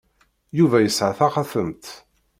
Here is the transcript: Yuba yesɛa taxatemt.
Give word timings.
Yuba 0.57 0.77
yesɛa 0.79 1.17
taxatemt. 1.17 1.85